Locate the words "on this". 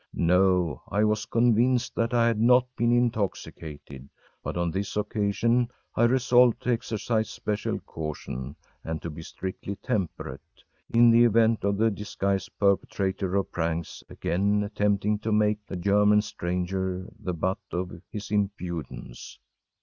4.57-4.97